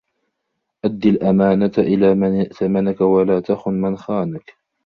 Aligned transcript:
أَدِّ 0.85 1.05
الْأَمَانَةَ 1.05 1.71
إلَى 1.77 2.15
مَنْ 2.15 2.39
ائْتَمَنَك 2.39 3.01
وَلَا 3.01 3.39
تَخُنْ 3.39 3.73
مَنْ 3.81 3.97
خَانَك 3.97 4.55